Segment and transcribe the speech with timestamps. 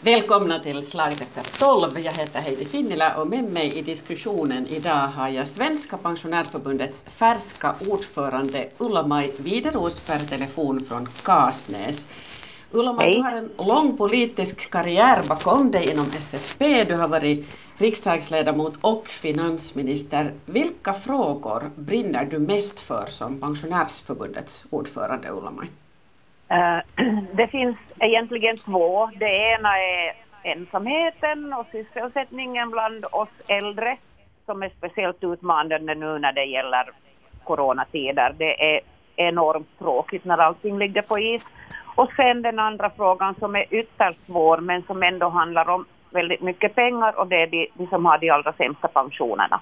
[0.00, 1.98] Välkomna till Slaget efter tolv.
[1.98, 7.74] Jag heter Heidi Finnila och med mig i diskussionen idag har jag Svenska pensionärförbundets färska
[7.88, 12.08] ordförande Ulla-Maj Wideros per telefon från Kasnäs.
[12.72, 16.84] Ulla-Maj, du har en lång politisk karriär bakom dig inom SFP.
[16.84, 17.46] Du har varit
[17.80, 20.32] riksdagsledamot och finansminister.
[20.46, 25.68] Vilka frågor brinner du mest för som pensionärsförbundets ordförande, Ulla-Maj?
[26.50, 29.06] Uh, eh, det finns egentligen två.
[29.06, 33.96] Det ena är ensamheten och sysselsättningen bland oss äldre
[34.46, 36.90] som är speciellt utmanande nu när det gäller
[37.44, 38.34] coronatider.
[38.38, 38.80] Det är
[39.16, 41.46] enormt tråkigt när allting ligger på is.
[41.94, 46.42] Och sen den andra frågan som är ytterst svår men som ändå handlar om väldigt
[46.42, 49.60] mycket pengar och det är de, de som har de allra sämsta pensionerna.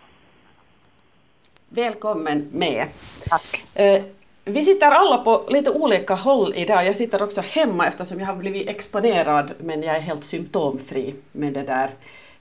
[1.69, 2.87] Välkommen med.
[3.29, 3.65] Tack.
[3.75, 4.03] Eh,
[4.45, 6.87] vi sitter alla på lite olika håll idag.
[6.87, 11.53] Jag sitter också hemma eftersom jag har blivit exponerad men jag är helt symptomfri med
[11.53, 11.91] det där.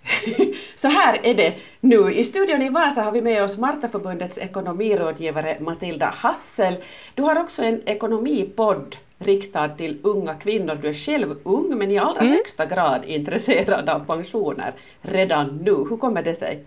[0.75, 2.13] Så här är det nu.
[2.13, 6.75] I studion i Vasa har vi med oss Martaförbundets ekonomirådgivare Matilda Hassel.
[7.15, 10.79] Du har också en ekonomipodd riktad till unga kvinnor.
[10.81, 12.33] Du är själv ung men i allra mm.
[12.33, 15.71] högsta grad intresserad av pensioner redan nu.
[15.71, 16.65] Hur kommer det sig?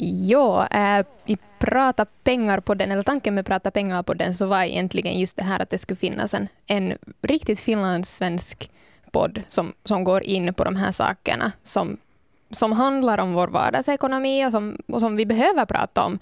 [0.00, 4.46] Ja, äh, vi pratar pengar på den, eller tanken med prata pengar på den så
[4.46, 8.70] var egentligen just det här att det skulle finnas en, en riktigt finlandssvensk
[9.10, 11.96] podd som, som går in på de här sakerna som,
[12.50, 16.18] som handlar om vår vardagsekonomi och som, och som vi behöver prata om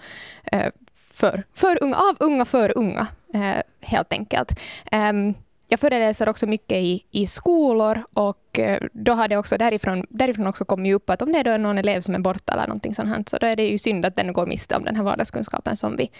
[0.51, 0.71] äh,
[1.17, 4.59] för, för unga, av unga för unga, eh, helt enkelt.
[4.91, 5.33] Um,
[5.69, 10.47] jag föreläser också mycket i, i skolor och eh, då har det också därifrån, därifrån
[10.47, 12.93] också kommit upp att om det är då någon elev som är borta eller någonting
[12.93, 15.03] sånt här, så då är det ju synd att den går miste om den här
[15.03, 16.11] vardagskunskapen som vi,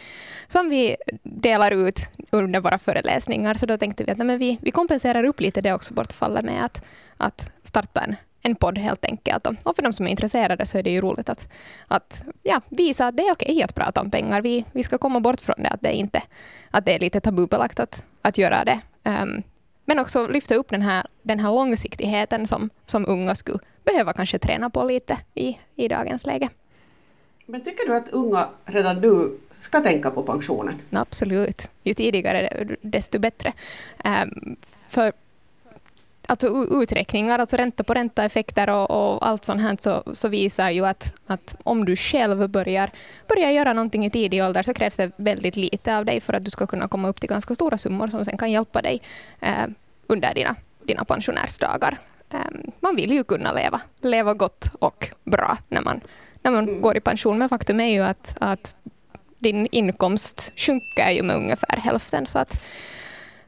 [0.48, 2.00] som vi delar ut
[2.32, 3.54] under våra föreläsningar.
[3.54, 6.66] Så då tänkte vi att nej, vi, vi kompenserar upp lite det också bortfallet med
[6.66, 6.86] att,
[7.18, 9.48] att starta en, en podd helt enkelt.
[9.64, 11.50] Och för de som är intresserade så är det ju roligt att,
[11.88, 14.42] att ja, visa att det är okej att prata om pengar.
[14.42, 16.22] Vi, vi ska komma bort från det, att det, inte,
[16.72, 19.44] att det är lite tabubelagt att, att göra det Um,
[19.86, 24.40] men också lyfta upp den här, den här långsiktigheten som, som unga skulle behöva kanske
[24.40, 26.50] träna på lite i, i dagens läge.
[27.46, 30.82] Men tycker du att unga redan nu ska tänka på pensionen?
[30.92, 31.72] Absolut.
[31.84, 33.54] Ju tidigare desto bättre.
[34.06, 34.56] Um,
[34.90, 35.12] för
[36.28, 40.86] alltså uträkningar, alltså ränta på ränta-effekter och, och, allt sånt här så, så, visar ju
[40.86, 42.90] att, att om du själv börjar,
[43.28, 46.46] börjar göra någonting i tidig ålder så krävs det väldigt lite av dig för att
[46.46, 49.02] du ska kunna komma upp till ganska stora summor som sen kan hjälpa dig
[49.40, 49.66] eh,
[50.08, 51.98] under dina, dina pensionärsdagar.
[52.34, 52.40] Eh,
[52.80, 56.02] man vill ju kunna leva, leva gott och bra när man,
[56.42, 58.76] när man går i pension men faktum är ju att, att
[59.40, 62.62] din inkomst sjunker ju med ungefär hälften så att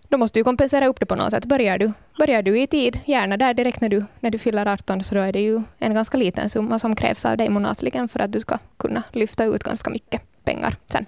[0.09, 1.45] då måste du kompensera upp det på något sätt.
[1.45, 5.03] Börjar du, börjar du i tid, gärna där direkt när du, när du fyller 18,
[5.03, 8.19] så då är det ju en ganska liten summa som krävs av dig månatligen för
[8.19, 11.05] att du ska kunna lyfta ut ganska mycket pengar sen.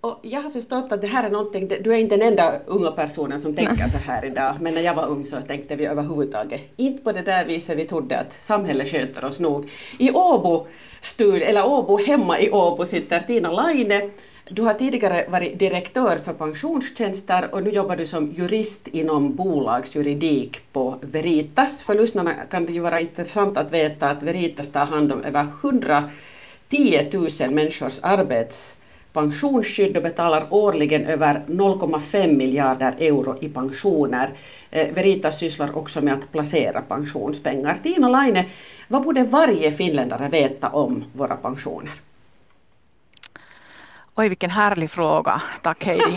[0.00, 2.90] Och jag har förstått att det här är någonting, du är inte den enda unga
[2.90, 3.90] personen som tänker Nej.
[3.90, 7.22] så här idag, men när jag var ung så tänkte vi överhuvudtaget inte på det
[7.22, 9.70] där viset vi trodde att samhället sköter oss nog.
[9.98, 10.66] I Åbo,
[11.00, 14.10] stud, eller Åbo hemma i Åbo sitter Tina Laine
[14.50, 20.72] du har tidigare varit direktör för pensionstjänster och nu jobbar du som jurist inom bolagsjuridik
[20.72, 21.82] på Veritas.
[21.82, 25.46] För lyssnarna kan det ju vara intressant att veta att Veritas tar hand om över
[25.62, 26.10] 110
[27.40, 34.30] 000 människors arbetspensionsskydd och betalar årligen över 0,5 miljarder euro i pensioner.
[34.70, 37.74] Eh, Veritas sysslar också med att placera pensionspengar.
[37.82, 38.44] Tina Laine,
[38.88, 41.92] vad borde varje finländare veta om våra pensioner?
[44.18, 45.42] Oj, vilken härlig fråga.
[45.62, 46.16] Tack Heidi.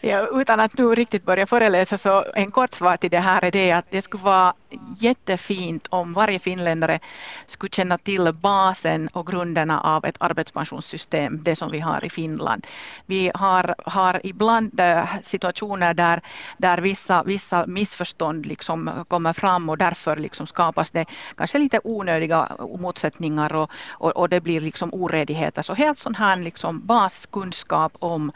[0.00, 3.50] ja, utan att nu riktigt börja föreläsa så en kort svar till det här är
[3.50, 4.54] det att det skulle vara
[4.98, 7.00] jättefint om varje finländare
[7.46, 12.66] skulle känna till basen och grunderna av ett arbetspensionssystem, det som vi har i Finland.
[13.06, 16.20] Vi har, har ibland eh, situationer där,
[16.58, 21.06] där vissa, vissa missförstånd liksom kommer fram och därför liksom skapas det
[21.36, 22.48] kanske lite onödiga
[22.78, 25.62] motsättningar och, och, och det blir liksom oredigheter.
[25.62, 28.32] Så helt sån här liksom baskunskap om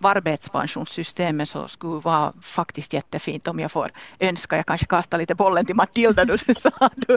[0.00, 3.90] arbetspensionssystemet så skulle vara faktiskt jättefint om jag får
[4.20, 4.56] önska.
[4.56, 7.16] Jag kanske kastar lite bollen till Matilda då du sa att du,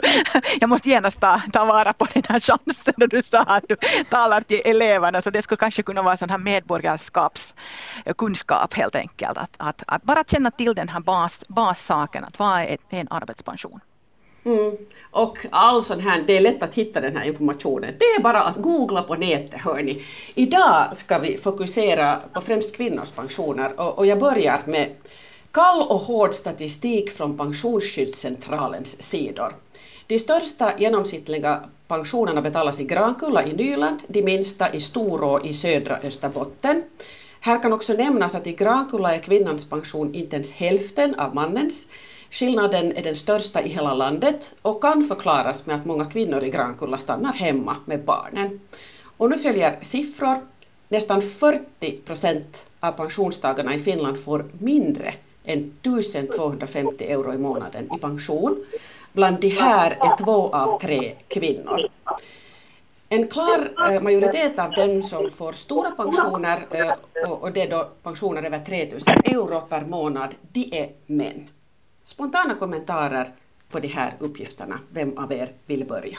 [0.60, 3.76] jag måste genast ta, ta vara på den här chansen då du sa att du
[4.10, 9.38] talar till eleverna så det skulle kanske kunna vara sån här medborgarskapskunskap helt enkelt.
[9.38, 13.80] Att, att, att bara känna till den här bas, bassaken, att vad är en arbetspension?
[14.46, 14.76] Mm.
[15.10, 17.94] Och all sån här, det är lätt att hitta den här informationen.
[17.98, 20.02] Det är bara att googla på nätet, hörni.
[20.34, 24.90] Idag ska vi fokusera på främst kvinnors pensioner och, och jag börjar med
[25.56, 29.56] kall och hård statistik från Pensionsskyddscentralens sidor.
[30.06, 35.96] De största genomsnittliga pensionerna betalas i Grankulla i Nyland, de minsta i Storå i södra
[35.96, 36.82] Österbotten.
[37.40, 41.88] Här kan också nämnas att i Grankulla är kvinnans pension inte ens hälften av mannens.
[42.30, 46.50] Skillnaden är den största i hela landet och kan förklaras med att många kvinnor i
[46.50, 48.60] Grankulla stannar hemma med barnen.
[49.16, 50.36] Och nu följer siffror.
[50.88, 55.14] Nästan 40 procent av pensionstagarna i Finland får mindre
[55.46, 58.64] 1250 euro i månaden i pension.
[59.12, 61.80] Bland de här är två av tre kvinnor.
[63.08, 67.88] En klar eh, majoritet av dem som får stora pensioner, eh, och det är då
[68.02, 71.48] pensioner över 3000 euro per månad, de är män.
[72.02, 73.32] Spontana kommentarer
[73.70, 74.78] på de här uppgifterna.
[74.90, 76.18] Vem av er vill börja?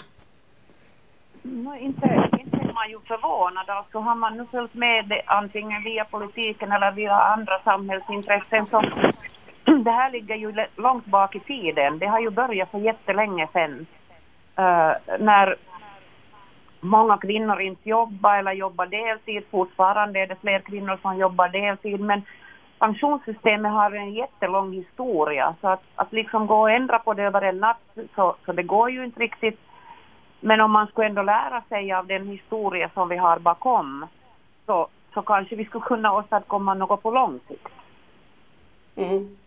[1.46, 3.70] Mm, no, inte, inte man ju förvånad.
[3.70, 8.82] Alltså har man nu följt med antingen via politiken eller via andra samhällsintressen så
[9.84, 12.00] det här ligger ju långt bak i tiden.
[12.00, 13.86] Det har ju börjat för jättelänge sedan.
[14.60, 15.56] Uh, när
[16.80, 19.44] många kvinnor inte jobbar eller jobbar deltid.
[19.52, 22.00] Fortfarande är det fler kvinnor som jobbar deltid.
[22.00, 22.22] Men
[22.80, 25.56] pensionssystemet har en jättelång historia.
[25.62, 28.64] Så att, att liksom gå och ändra på det över en natt, så, så det
[28.64, 29.60] går ju inte riktigt.
[30.40, 34.06] Men om man skulle ändå lära sig av den historia som vi har bakom
[34.66, 37.68] så, så kanske vi skulle kunna åstadkomma något på lång sikt.
[38.96, 39.38] Mm.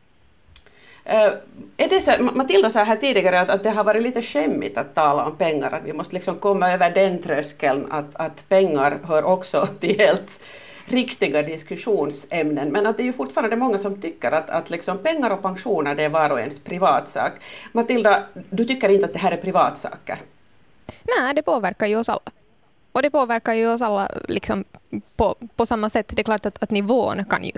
[1.06, 1.32] Uh,
[1.76, 4.94] är det så, Matilda sa här tidigare att, att det har varit lite skämmigt att
[4.94, 9.24] tala om pengar, att vi måste liksom komma över den tröskeln att, att pengar hör
[9.24, 10.40] också till helt
[10.86, 15.30] riktiga diskussionsämnen, men att det är ju fortfarande många som tycker att, att liksom pengar
[15.30, 17.32] och pensioner det är var och ens privatsak.
[17.72, 20.18] Matilda, du tycker inte att det här är privatsaker?
[21.02, 22.20] Nej, det påverkar ju oss alla.
[22.92, 24.64] Och det påverkar ju oss alla liksom
[25.16, 26.12] på, på samma sätt.
[26.16, 27.52] Det är klart att, att nivån kan ju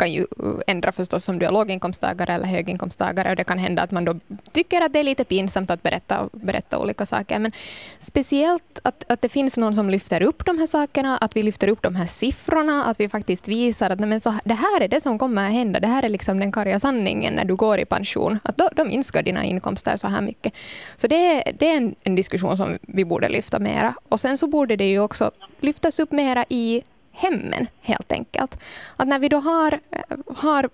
[0.00, 3.82] kan ju eh, ändra förstås om du är låginkomsttagare eller höginkomsttagare och det kan hända
[3.82, 4.14] att man då
[4.52, 7.38] tycker att det är lite pinsamt att berätta, berätta olika saker.
[7.38, 7.52] Men
[7.98, 11.68] speciellt att, att det finns någon som lyfter upp de här sakerna, att vi lyfter
[11.68, 15.00] upp de här siffrorna, att vi faktiskt visar att men så, det här är det
[15.00, 15.80] som kommer att hända.
[15.80, 18.38] Det här är liksom den karga sanningen när du går i pension.
[18.42, 20.52] Att då, då minskar dina inkomster så här mycket.
[20.96, 23.94] Så det, det är en, en diskussion som vi borde lyfta mera.
[24.08, 25.30] Och sen så borde det ju också
[25.60, 28.58] lyftas upp mera i hemmen helt enkelt.
[28.96, 29.80] Att när vi då har,
[30.36, 30.68] har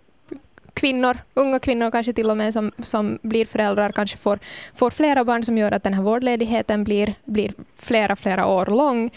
[0.77, 4.39] kvinnor, unga kvinnor kanske till och med som, som blir föräldrar, kanske får,
[4.75, 9.11] får flera barn som gör att den här vårdledigheten blir, blir flera, flera år lång,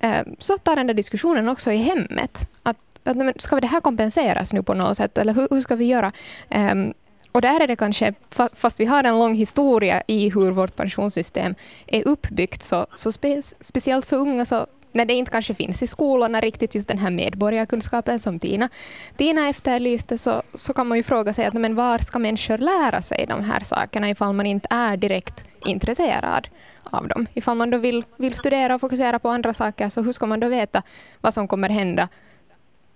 [0.00, 2.48] eh, så tar den där diskussionen också i hemmet.
[2.62, 5.84] Att, att, ska det här kompenseras nu på något sätt, eller hur, hur ska vi
[5.84, 6.12] göra?
[6.48, 6.92] Ehm,
[7.32, 8.14] och där är det kanske,
[8.52, 11.54] fast vi har en lång historia i hur vårt pensionssystem
[11.86, 15.86] är uppbyggt, så, så spe, speciellt för unga så när det inte kanske finns i
[15.86, 18.68] skolorna riktigt just den här medborgarkunskapen som Tina,
[19.16, 23.02] Tina efterlyste så, så kan man ju fråga sig att men var ska människor lära
[23.02, 26.48] sig de här sakerna ifall man inte är direkt intresserad
[26.84, 27.26] av dem.
[27.34, 30.40] Ifall man då vill, vill studera och fokusera på andra saker så hur ska man
[30.40, 30.82] då veta
[31.20, 32.08] vad som kommer hända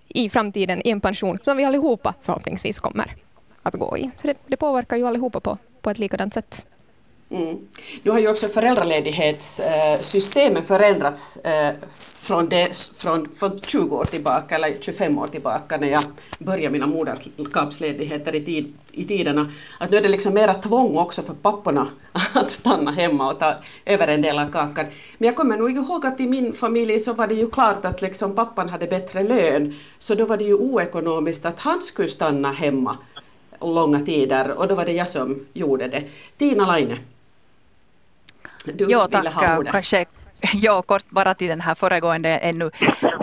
[0.08, 3.14] i framtiden i en pension som vi allihopa förhoppningsvis kommer
[3.62, 4.10] att gå i.
[4.16, 6.66] Så det, det påverkar ju allihopa på, på ett likadant sätt.
[7.32, 7.58] Mm.
[8.02, 14.74] Nu har ju också föräldraledighetssystemen förändrats eh, från, det, från, från 20 år tillbaka, eller
[14.80, 16.02] 25 år tillbaka, när jag
[16.38, 19.50] började mina moderskapsledigheter i, tid, i tiderna.
[19.80, 21.88] Att nu är det liksom mera tvång också för papporna
[22.34, 24.86] att stanna hemma och ta över en del av kakan.
[25.18, 28.02] Men jag kommer nog ihåg att i min familj så var det ju klart att
[28.02, 32.52] liksom pappan hade bättre lön, så då var det ju oekonomiskt att han skulle stanna
[32.52, 32.98] hemma
[33.60, 36.04] långa tider och då var det jag som gjorde det.
[36.38, 36.96] Tina Laine.
[38.64, 39.34] Du jo, ville tack.
[39.34, 39.72] ha ordet.
[39.72, 40.06] Kanske,
[40.54, 42.70] ja, kort bara till den här föregående ännu.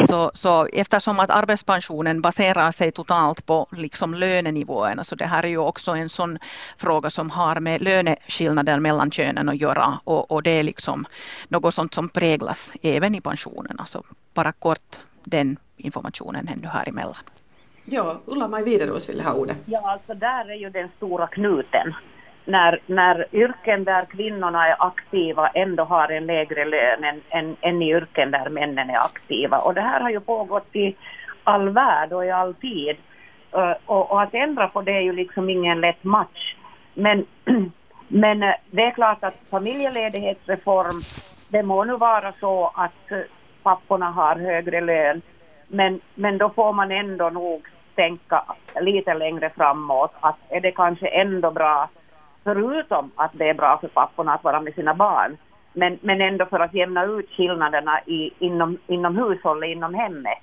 [0.08, 5.50] Så, så eftersom att arbetspensionen baserar sig totalt på liksom lönenivåerna så det här är
[5.50, 6.40] ju också en sån
[6.78, 11.06] fråga som har med löneskillnader mellan könen att göra och, och det är liksom
[11.48, 13.80] något sånt som präglas även i pensionen.
[13.80, 14.04] Alltså
[14.34, 17.16] bara kort den informationen ännu här emellan.
[17.86, 19.58] Ja, Ulla-Maj Wideros ville ha ordet.
[19.66, 21.94] Ja, alltså där är ju den stora knuten
[22.48, 27.82] när, när yrken där kvinnorna är aktiva ändå har en lägre lön än, än, än
[27.82, 29.60] i yrken där männen är aktiva.
[29.60, 30.96] Och det här har ju pågått i
[31.44, 32.96] all värld och i all tid.
[33.52, 36.56] Eh, och, och, att ändra på det är ju liksom ingen lätt match.
[36.94, 37.26] Men,
[38.08, 41.02] men eh, det är klart att familjeledighetsreform,
[41.52, 43.20] det må nu vara så att eh,
[43.64, 45.22] papporna har högre lön,
[45.68, 48.44] men, men då får man ändå nog tänka
[48.82, 51.90] lite längre framåt att är det kanske ändå bra
[52.48, 55.38] förutom att det är bra för papporna att vara med sina barn,
[55.74, 60.40] men, men ändå för att jämna ut skillnaderna i, inom, inom hushållet, inom hemmet.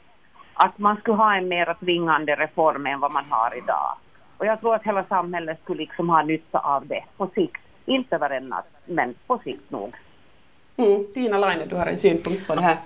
[0.55, 3.97] Att man skulle ha en mer tvingande reform än vad man har idag.
[4.39, 7.63] Och jag tror att hela samhället skulle liksom ha nytta av det på sikt.
[7.87, 9.95] Inte över en natt, men på sikt nog.
[10.77, 11.05] Mm.
[11.15, 12.77] Tina Laine, du har en synpunkt på det här.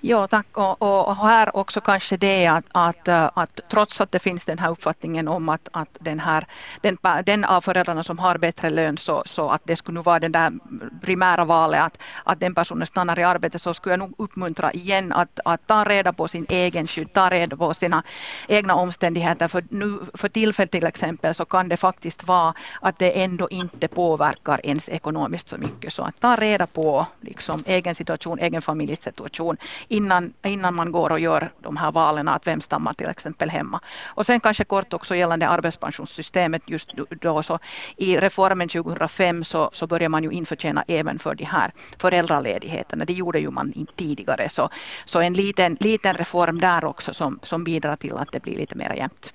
[0.00, 0.46] Ja, tack.
[0.52, 4.58] Och, och, här också kanske det att, att, eh, att trots att det finns den
[4.58, 6.46] här uppfattningen om att, att den, här,
[6.80, 10.18] den, den av föräldrarna som har bättre lön så, så att det skulle nu vara
[10.18, 10.52] den där
[11.00, 15.12] primära valet att, att den personen stannar i arbete så skulle jag nog uppmuntra igen
[15.12, 18.02] att, att ta reda på sin egen skydd, ta reda på sina
[18.48, 19.48] egna omständigheter.
[19.48, 23.88] För, nu, för tillfället till exempel så kan det faktiskt vara att det ändå inte
[23.88, 25.92] påverkar ens ekonomiskt så mycket.
[25.92, 29.56] Så att ta reda på liksom, egen situation, egen familjesituation
[29.88, 33.80] innan, innan man går och gör de här valen att vem stammar till exempel hemma.
[34.06, 36.90] Och sen kanske kort också gällande arbetspensionssystemet just
[37.20, 37.58] då så
[37.96, 43.04] i reformen 2005 så, så börjar man ju införtjäna även för de här föräldraledigheterna.
[43.04, 44.70] Det gjorde ju man inte tidigare så,
[45.04, 48.74] så en liten, liten reform där också som, som bidrar till att det blir lite
[48.74, 49.34] mer jämnt.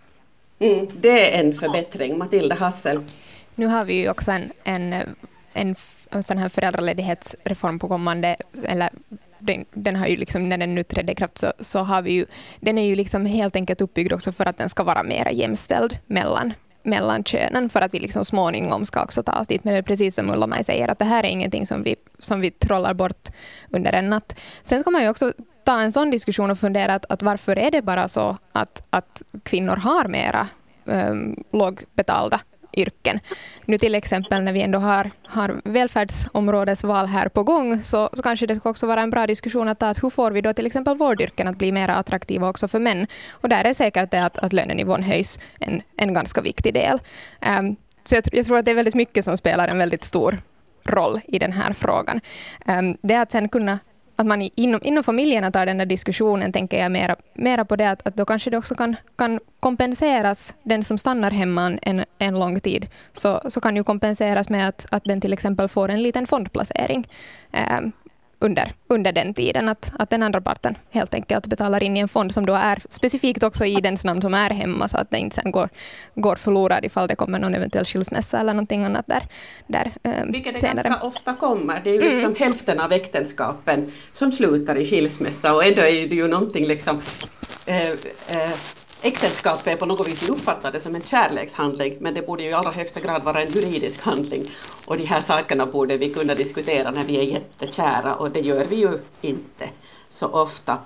[0.59, 2.17] Mm, det är en förbättring.
[2.17, 2.99] Matilda Hassel.
[3.55, 4.93] Nu har vi ju också en, en,
[5.53, 5.75] en,
[6.09, 8.89] en sån här föräldraledighetsreform på kommande, eller
[9.45, 12.11] den, den, har ju liksom, när den nu trädde i kraft så, så har vi
[12.11, 12.25] ju,
[12.59, 15.97] den är ju liksom helt enkelt uppbyggd också för att den ska vara mer jämställd
[16.07, 16.53] mellan
[16.85, 19.63] mellan könen för att vi liksom småningom ska också ta oss dit.
[19.63, 22.41] Men det är precis som Ulla-Maj säger, att det här är ingenting som vi, som
[22.41, 23.27] vi trollar bort
[23.69, 24.39] under en natt.
[24.63, 25.33] Sen ska man ju också
[25.65, 29.21] ta en sån diskussion och fundera att, att varför är det bara så att, att
[29.43, 30.47] kvinnor har mera
[30.85, 32.39] um, lågbetalda
[32.73, 33.19] yrken.
[33.65, 38.45] Nu till exempel när vi ändå har, har välfärdsområdesval här på gång så, så kanske
[38.45, 40.65] det ska också vara en bra diskussion att ta att hur får vi då till
[40.65, 43.07] exempel vårdyrken att bli mer attraktiva också för män.
[43.31, 46.99] Och där är säkert det att, att lönenivån höjs en, en ganska viktig del.
[47.59, 50.41] Um, så jag, jag, tror att det är väldigt mycket som spelar en väldigt stor
[50.83, 52.21] roll i den här frågan.
[52.67, 53.79] Um, det att sen kunna
[54.15, 57.89] att man inom, inom familjerna tar den där diskussionen, tänker jag mera, mera på det
[57.89, 62.39] att, att då kanske det också kan, kan kompenseras, den som stannar hemma en, en
[62.39, 66.03] lång tid, så, så kan ju kompenseras med att, att den till exempel får en
[66.03, 67.07] liten fondplacering.
[67.51, 67.79] Eh,
[68.43, 72.07] under, under den tiden, att, att den andra parten helt enkelt betalar in i en
[72.07, 75.17] fond som då är specifikt också i dens namn som är hemma, så att det
[75.17, 75.69] inte sen går,
[76.15, 79.27] går förlorad ifall det kommer någon eventuell skilsmässa eller någonting annat där,
[79.67, 80.89] där eh, Vilket det senare.
[80.89, 81.81] ganska ofta kommer.
[81.83, 82.11] Det är ju mm.
[82.11, 82.39] liksom mm.
[82.39, 87.01] hälften av äktenskapen som slutar i skilsmässa och ändå är det ju någonting liksom
[87.65, 88.53] eh, eh,
[89.03, 92.71] äktenskapet är på något vis uppfattade som en kärlekshandling men det borde ju i allra
[92.71, 94.51] högsta grad vara en juridisk handling.
[94.85, 98.65] Och de här sakerna borde vi kunna diskutera när vi är jättekära och det gör
[98.65, 99.69] vi ju inte
[100.09, 100.77] så ofta.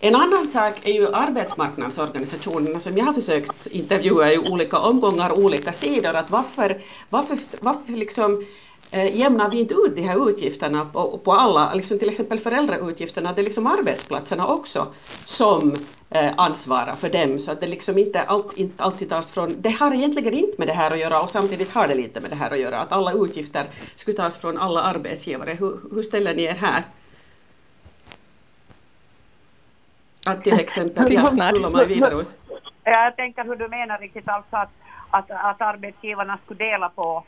[0.00, 5.72] En annan sak är ju arbetsmarknadsorganisationerna som jag har försökt intervjua i olika omgångar, olika
[5.72, 8.44] sidor, att varför, varför, varför liksom
[8.92, 13.42] jämnar vi inte ut de här utgifterna på, på alla, liksom till exempel föräldrautgifterna, det
[13.42, 14.86] är liksom arbetsplatserna också
[15.24, 15.74] som
[16.10, 19.70] eh, ansvarar för dem så att det liksom inte, allt, inte alltid tas från, det
[19.70, 22.36] har egentligen inte med det här att göra och samtidigt har det lite med det
[22.36, 23.64] här att göra, att alla utgifter
[23.94, 25.50] skulle tas från alla arbetsgivare.
[25.50, 26.82] Hur, hur ställer ni er här?
[30.26, 31.22] Att till exempel, ja,
[32.84, 34.70] Jag tänker hur du menar riktigt, alltså att,
[35.10, 37.24] att, att arbetsgivarna skulle dela på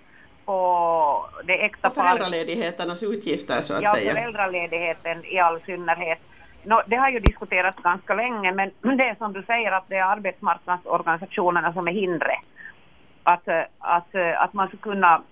[0.48, 1.94] på det äkta paret.
[1.94, 4.08] Föräldraledigheternas utgifter så att ja, säga.
[4.08, 6.18] Ja, föräldraledigheten i all synnerhet.
[6.62, 9.96] No, det har ju diskuterats ganska länge men det är som du säger att det
[9.96, 12.44] är arbetsmarknadsorganisationerna som är hindret.
[13.22, 15.22] Att, att, att man ska kunna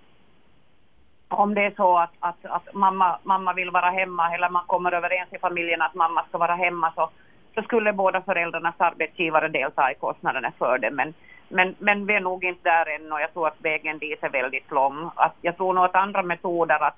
[1.28, 4.92] om det är så att, att, att mamma, mamma vill vara hemma eller man kommer
[4.92, 7.10] överens i familjen att mamma ska vara hemma så,
[7.56, 10.90] så skulle båda föräldrarnas arbetsgivare delta i kostnaderna för det.
[10.90, 11.14] Men,
[11.48, 14.28] men, men vi är nog inte där än och jag tror att vägen dit är
[14.28, 15.10] väldigt lång.
[15.14, 16.96] Att jag tror nog att andra metoder att,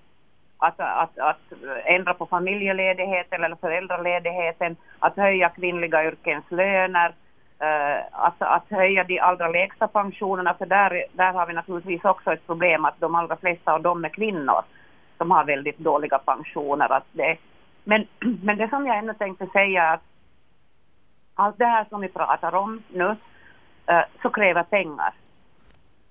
[0.59, 1.41] att, att, att
[1.85, 7.09] ändra på familjeledigheten eller föräldraledigheten, att höja kvinnliga yrkens löner,
[7.63, 12.33] uh, att, att höja de allra lägsta pensionerna, för där, där har vi naturligtvis också
[12.33, 14.63] ett problem att de allra flesta av dem är kvinnor
[15.19, 16.93] som har väldigt dåliga pensioner.
[16.93, 17.37] Att det,
[17.85, 18.07] men,
[18.43, 20.03] men det som jag ännu tänkte säga är att
[21.39, 23.17] allt det här som vi pratar om nu,
[23.87, 25.15] eh, så kräver pengar.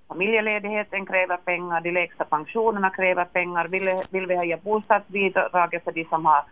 [0.08, 6.06] Familjeledigheten kräver pengar, de lägsta pensionerna kräver pengar, vill, vill vi höja bostadsbidraget för de
[6.06, 6.44] som har,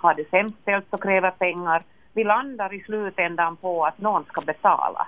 [0.00, 1.82] har det sämst ställt så kräver pengar.
[2.12, 5.06] Vi landar i slutändan på att någon ska betala.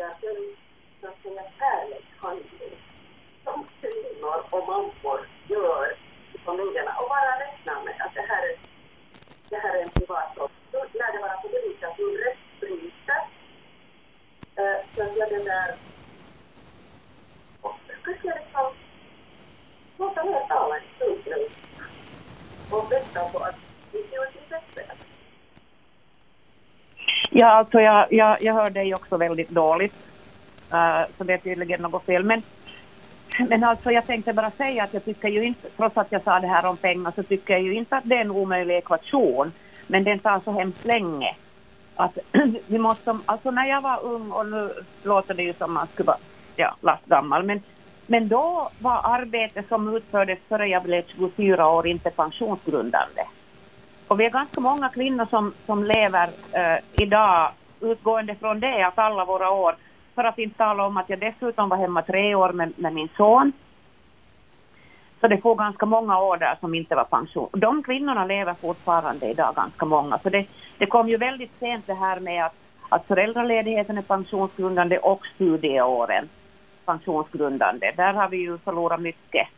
[0.00, 0.56] åtgärder
[1.00, 2.76] så att säga kärlekshandling
[3.44, 5.96] som kvinnor och mammor gör
[6.34, 6.96] i familjerna.
[6.98, 8.42] Och bara räknar med att det här
[9.76, 10.50] är, en privatsak.
[10.72, 13.22] Då lär det vara på det viset att du rättsbryter.
[14.56, 15.02] Eh, så
[18.24, 18.74] liksom
[19.98, 21.34] låta mer tala en stund
[22.70, 23.69] och vänta på att
[27.40, 29.94] Ja, alltså jag, jag, jag hör dig också väldigt dåligt.
[30.72, 32.24] Uh, så det är tydligen något fel.
[32.24, 32.42] Men,
[33.48, 36.40] men alltså jag tänkte bara säga att jag tycker ju inte, trots att jag sa
[36.40, 39.52] det här om pengar, så tycker jag ju inte att det är en omöjlig ekvation.
[39.86, 41.36] Men den tar så hemskt länge.
[41.96, 42.18] Att
[42.66, 44.70] vi måste, alltså när jag var ung, och nu
[45.02, 46.18] låter det ju som man skulle vara
[46.56, 47.62] ja, lastgammal, men,
[48.06, 53.22] men då var arbete som utfördes före jag blev 24 år inte pensionsgrundande.
[54.10, 57.50] Och vi är ganska många kvinnor som, som lever eh, idag
[57.80, 59.74] utgående från det att alla våra år,
[60.14, 63.08] för att inte tala om att jag dessutom var hemma tre år med, med min
[63.16, 63.52] son.
[65.20, 67.48] Så det får ganska många år där som inte var pension.
[67.52, 70.18] De kvinnorna lever fortfarande idag, ganska många.
[70.18, 70.46] Så det,
[70.78, 72.54] det kom ju väldigt sent det här med att,
[72.88, 76.28] att föräldraledigheten är pensionsgrundande och studieåren
[76.84, 77.92] pensionsgrundande.
[77.96, 79.48] Där har vi ju förlorat mycket.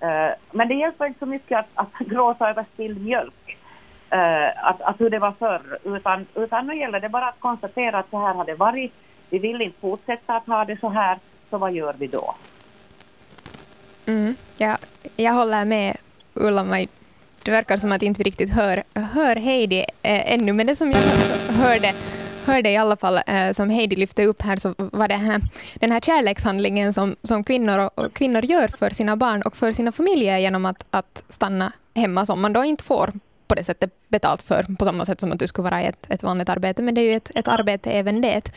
[0.00, 3.57] Eh, men det hjälper inte så mycket att, att gråta över spilld mjölk
[4.12, 7.98] uh, att, att hur det var förr, utan, utan nu gäller det bara att konstatera
[7.98, 8.92] att så här har det varit.
[9.30, 11.18] Vi vill inte fortsätta att ha det så här,
[11.50, 12.34] så vad gör vi då?
[14.06, 14.76] Mm, ja,
[15.16, 15.96] jag håller med
[16.34, 16.88] Ulla Maj.
[17.44, 20.92] Det verkar som att inte vi riktigt hör, hör Heidi eh, ännu, men det som
[20.92, 21.02] jag
[21.52, 21.92] hörde
[22.48, 25.40] hörde i alla fall, eh, som Heidi lyfte upp här, så var det här,
[25.74, 29.92] den här kärlekshandlingen som, som kvinnor, och, kvinnor gör för sina barn och för sina
[29.92, 33.12] familjer genom att, att stanna hemma som man då inte får
[33.48, 36.06] på det sättet betalt för på samma sätt som att du skulle vara i ett,
[36.08, 36.82] ett vanligt arbete.
[36.82, 38.52] Men det är ju ett, ett arbete även det.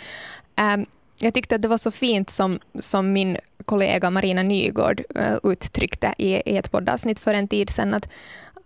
[0.61, 0.85] Um,
[1.19, 6.13] jag tyckte att det var så fint som, som min kollega Marina Nygård uh, uttryckte
[6.17, 7.93] i, i ett poddavsnitt för en tid sedan.
[7.93, 8.09] Att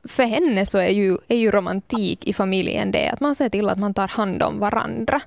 [0.03, 3.69] för henne så är ju, är ju romantik i familjen det att man ser till
[3.69, 5.21] att man tar hand om varandra.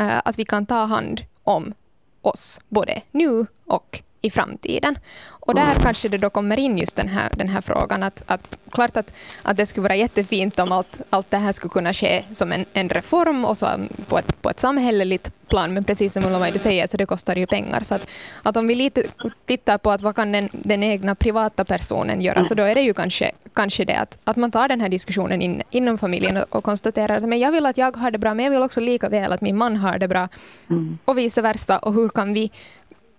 [0.00, 1.74] Uh, att vi kan ta hand om
[2.22, 4.98] oss, både nu och i framtiden.
[5.46, 8.58] Och där kanske det då kommer in just den här, den här frågan att, att
[8.70, 12.22] klart att, att det skulle vara jättefint om allt, allt det här skulle kunna ske
[12.32, 13.68] som en, en reform och så
[14.08, 17.36] på ett, på ett samhälleligt plan, men precis som Ulla du säger så det kostar
[17.36, 17.80] ju pengar.
[17.80, 18.06] Så att,
[18.42, 19.02] att om vi lite
[19.46, 22.80] tittar på att vad kan den, den egna privata personen göra, så då är det
[22.80, 26.56] ju kanske, kanske det att, att man tar den här diskussionen in, inom familjen och,
[26.56, 28.80] och konstaterar att men jag vill att jag har det bra, men jag vill också
[28.80, 30.28] lika väl att min man har det bra
[30.70, 30.98] mm.
[31.04, 31.78] och vice versa.
[31.78, 32.50] Och hur kan vi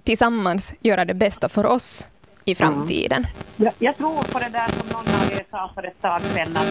[0.05, 2.07] tillsammans göra det bästa för oss
[2.45, 3.17] i framtiden.
[3.17, 3.31] Mm.
[3.55, 6.57] Jag, jag tror på det där som någon av er sa för ett tag sedan,
[6.57, 6.67] att,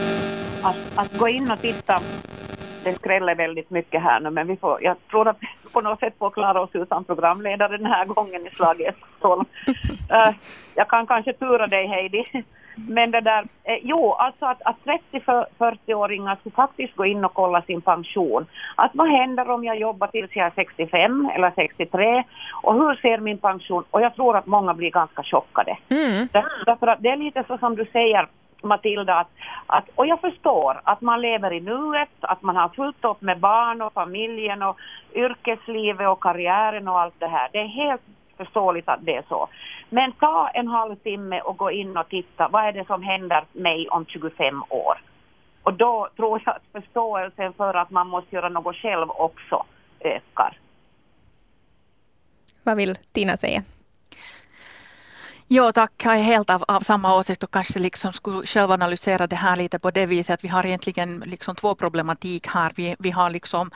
[0.61, 2.01] att, att gå in och titta
[2.85, 5.99] det skräller väldigt mycket här nu, men vi får, jag tror att vi på något
[5.99, 8.95] sätt får klara oss utan programledare den här gången i slaget.
[9.25, 9.43] uh,
[10.75, 12.25] jag kan kanske tura dig Heidi.
[12.75, 14.75] Men det där, eh, jo, alltså att, att
[15.11, 18.45] 30-40-åringar ska faktiskt gå in och kolla sin pension.
[18.75, 22.23] Att vad händer om jag jobbar tills jag är 65 eller 63
[22.63, 23.83] och hur ser min pension?
[23.91, 25.77] Och jag tror att många blir ganska chockade.
[25.89, 26.27] Mm.
[26.65, 28.27] Därför att det är lite så som du säger,
[28.63, 29.29] Matilda, att,
[29.67, 33.39] att, och jag förstår att man lever i nuet, att man har fullt upp med
[33.39, 34.77] barn och familjen och
[35.13, 37.49] yrkeslivet och karriären och allt det här.
[37.51, 38.01] Det är helt
[38.37, 39.47] förståeligt att det är så.
[39.89, 43.89] Men ta en halvtimme och gå in och titta, vad är det som händer mig
[43.89, 45.01] om 25 år?
[45.63, 49.65] Och då tror jag att förståelsen för att man måste göra något själv också
[49.99, 50.57] ökar.
[52.63, 53.61] Vad vill Tina säga?
[55.47, 59.27] Jo tack, jag är helt av, av, samma åsikt och kanske liksom skulle själv analysera
[59.27, 62.71] det här lite på det viset att vi har egentligen liksom två problematik här.
[62.75, 63.71] Vi, vi har liksom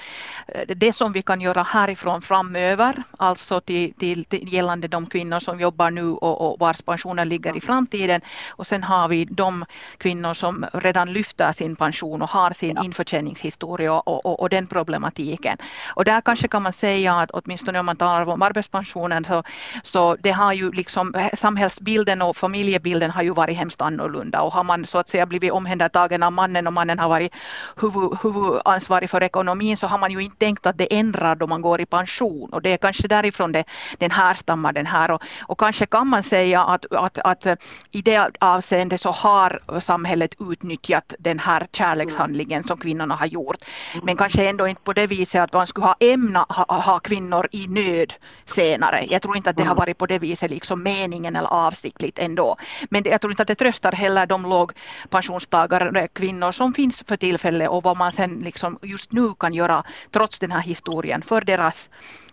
[0.48, 5.40] eh, det som vi kan göra härifrån framöver, alltså till, till, till gällande de kvinnor
[5.40, 8.22] som jobbar nu och, och vars pensioner ligger i framtiden.
[8.50, 9.66] Och sen har vi de
[9.98, 15.58] kvinnor som redan lyfter sin pension och har sin införtjäningshistoria och, och, och den problematiken.
[15.96, 19.44] Och där kanske kan man säga att åtminstone om man talar om arbetspensionen så,
[19.84, 24.42] så det har ju liksom samhällsbilden och familjebilden har ju varit hemskt annorlunda.
[24.42, 27.34] Och har man så att säga blivit omhändertagen av mannen och mannen har varit
[27.82, 31.62] huvud, huvudansvarig för ekonomin så har man ju inte tänkt att det ändrar då man
[31.62, 32.50] går i pension.
[32.54, 33.64] Och det är kanske därifrån det,
[33.98, 35.12] den härstammar den här.
[35.12, 37.46] Och, och kanske kan man säga att, att, att
[37.92, 43.58] i det avseendet så har samhället utnyttjat den här kärlekshandlingen som kvinnorna har gjort.
[44.04, 47.48] Men kanske ändå inte på det viset att man skulle ha ämnat ha, ha kvinnor
[47.52, 48.14] i nöd
[48.46, 49.06] senare.
[49.10, 52.58] Jag tror inte att det har varit på det viset liksom meningen eller avsiktligt ändå.
[52.90, 57.70] Men jag tror inte att det tröstar heller de lågpensionstagare kvinnor som finns för tillfället
[57.70, 61.90] och vad man sen liksom just nu kan göra trots den här historien för deras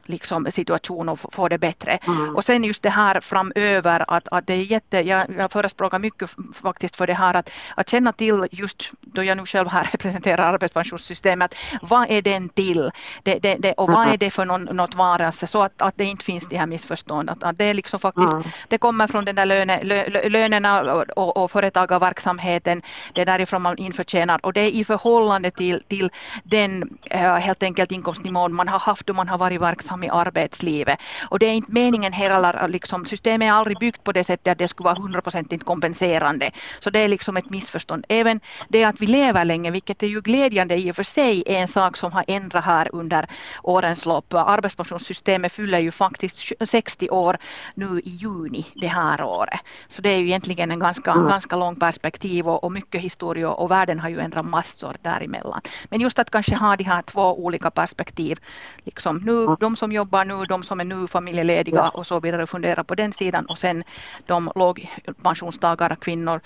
[0.06, 1.98] liksom, situation och få det bättre.
[2.06, 2.36] Mm.
[2.36, 6.30] Och sen just det här framöver att, att det är jätte, jag, jag förespråkar mycket
[6.54, 10.52] faktiskt för det här att, att känna till just då jag nu själv här representerar
[10.54, 12.90] arbetspensionssystemet, vad är den till
[13.22, 14.12] det, det, det, och vad mm.
[14.12, 17.30] är det för någon, något varelse så att, att det inte finns det här missförstånd.
[17.30, 18.44] Att, att det, är liksom faktiskt, mm.
[18.68, 23.78] det kommer från den där löne, lö, lönerna och, och företagarverksamheten, det är därifrån man
[23.78, 26.10] införtjänar och det är i förhållande till, till
[26.44, 30.98] den äh, helt enkelt inkomstnivån man har haft då man har varit verksam i arbetslivet.
[31.30, 34.58] Och det är inte meningen heller, liksom, systemet är aldrig byggt på det sättet att
[34.58, 36.50] det skulle vara hundraprocentigt kompenserande.
[36.80, 38.04] Så det är liksom ett missförstånd.
[38.08, 41.58] Även det att vi lever länge, vilket är ju glädjande i och för sig, är
[41.58, 43.26] en sak som har ändrat här under
[43.62, 44.34] årens lopp.
[44.34, 47.36] Arbetspensionssystemet fyller ju faktiskt 60 år
[47.74, 49.60] nu i juni det här året.
[49.88, 51.26] Så det är ju egentligen en ganska, mm.
[51.26, 55.60] ganska lång perspektiv och, och mycket historia och världen har ju ändrat massor däremellan.
[55.90, 58.38] Men just att kanske ha de här två olika perspektiv.
[58.84, 59.56] Liksom nu, mm.
[59.60, 63.12] de som jobbar nu, de som är nu familjelediga och så vidare fundera på den
[63.12, 63.84] sidan och sen
[64.26, 66.40] de lågpensionstagare, kvinnor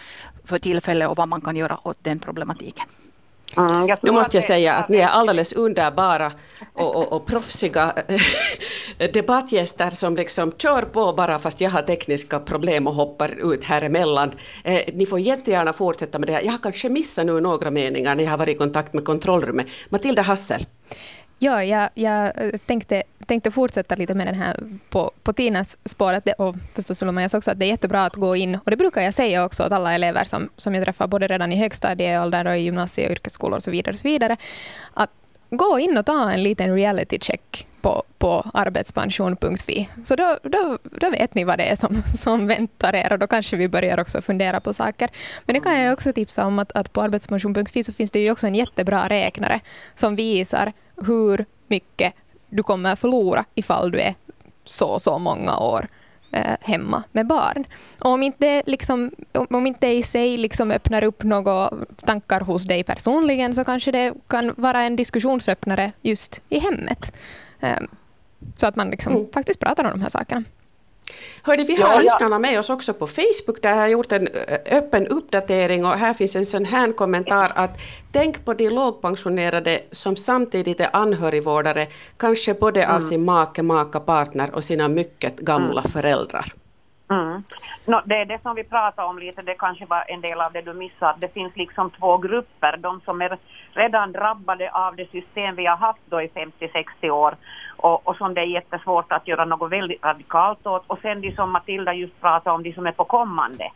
[0.45, 2.87] för tillfället och vad man kan göra åt den problematiken.
[3.57, 6.33] Mm, nu måste jag säga att ni är alldeles underbara
[6.73, 7.93] och, och, och proffsiga
[9.13, 13.83] debattgäster som liksom kör på bara fast jag har tekniska problem och hoppar ut här
[13.83, 14.33] emellan.
[14.65, 16.43] Eh, ni får jättegärna fortsätta med det här.
[16.43, 19.67] Jag har kanske missat nu några meningar när jag har varit i kontakt med kontrollrummet.
[19.89, 20.67] Matilda Hassel.
[21.43, 24.57] Ja, jag, jag äh, tänkte, tänkte fortsätta lite med den här
[24.91, 26.13] på, på Tinas spår.
[26.13, 28.77] Att det, och förstås Majas också, att det är jättebra att gå in, och det
[28.77, 32.47] brukar jag säga också åt alla elever som, som jag träffar både redan i högstadieåldern
[32.47, 34.37] och i gymnasie och yrkesskolor och så vidare, och så vidare.
[34.95, 35.11] Att
[35.51, 39.89] gå in och ta en liten reality check på, på arbetspension.fi.
[40.05, 43.27] Så då, då, då vet ni vad det är som, som väntar er och då
[43.27, 45.11] kanske vi börjar också fundera på saker.
[45.47, 48.31] Men det kan jag också tipsa om att, att på arbetspension.fi så finns det ju
[48.31, 49.61] också en jättebra räknare
[49.95, 50.73] som visar
[51.07, 52.15] hur mycket
[52.49, 54.15] du kommer förlora ifall du är
[54.65, 55.89] så och så många år
[56.33, 57.65] eh, hemma med barn.
[58.01, 62.85] Och om inte, liksom, om inte i sig liksom öppnar upp några tankar hos dig
[62.85, 67.17] personligen så kanske det kan vara en diskussionsöppnare just i hemmet.
[67.61, 67.81] Eh,
[68.57, 69.33] så att man liksom mm.
[69.35, 70.45] faktiskt pratar om de här sakerna.
[71.43, 74.29] Hörde, vi har ja, lyssnarna med oss också på Facebook där jag har gjort en
[74.73, 77.79] öppen uppdatering och här finns en sån här kommentar att
[78.13, 82.97] tänk på de lågpensionerade som samtidigt är anhörigvårdare, kanske både mm.
[82.97, 85.91] av sin make, maka, partner och sina mycket gamla mm.
[85.91, 86.45] föräldrar.
[87.11, 87.43] Mm.
[87.85, 90.53] No, det är det som vi pratar om lite, det kanske var en del av
[90.53, 91.19] det du missade.
[91.21, 93.39] Det finns liksom två grupper, de som är
[93.73, 97.35] redan drabbade av det system vi har haft då i 50-60 år
[97.83, 100.85] och, och som det är jättesvårt att göra något väldigt radikalt åt.
[100.87, 103.71] Och sen de som Matilda just pratade om, de som är på kommande.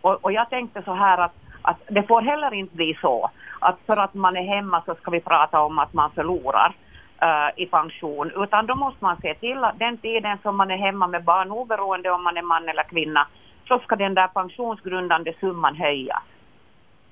[0.00, 3.76] Och, och jag tänkte så här att, att det får heller inte bli så att
[3.86, 6.74] för att man är hemma så ska vi prata om att man förlorar
[7.22, 10.76] uh, i pension, utan då måste man se till att den tiden som man är
[10.76, 13.26] hemma med barn, oberoende om man är man eller kvinna,
[13.68, 16.22] så ska den där pensionsgrundande summan höjas.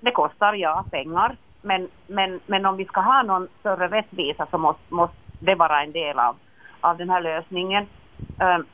[0.00, 4.58] Det kostar, ja, pengar, men, men, men om vi ska ha någon större rättvisa så
[4.58, 6.36] måste, måste det vara en del av,
[6.80, 7.86] av den här lösningen.
[8.38, 8.66] Ehm,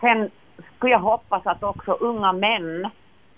[0.00, 0.30] sen
[0.76, 2.90] skulle jag hoppas att också unga män